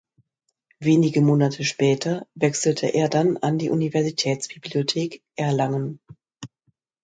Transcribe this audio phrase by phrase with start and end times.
[0.79, 5.99] Wenige Monate später wechselte er dann an die Universitätsbibliothek Erlangen.